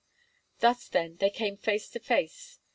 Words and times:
Thus, 0.61 0.87
then, 0.87 1.17
they 1.17 1.29
came 1.29 1.57
face 1.57 1.87
to 1.89 1.99
face. 1.99 2.57